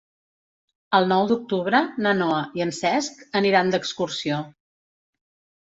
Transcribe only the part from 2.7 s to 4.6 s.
Cesc aniran d'excursió.